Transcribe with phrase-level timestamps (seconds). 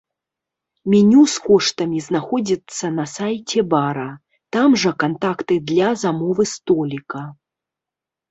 [0.91, 4.07] Меню з коштамі знаходзіцца на сайце бара,
[4.57, 7.21] там жа кантакты для замовы століка.